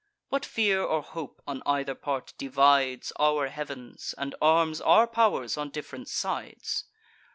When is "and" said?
4.17-4.33